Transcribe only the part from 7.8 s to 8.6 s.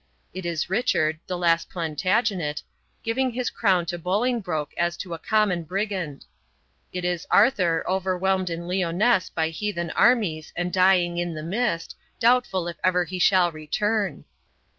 overwhelmed